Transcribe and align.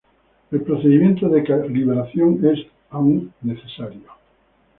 El 0.49 0.61
procedimiento 0.61 1.29
de 1.29 1.43
calibración 1.43 2.43
es 2.43 2.59
todavía 2.89 3.27
necesario. 3.43 4.11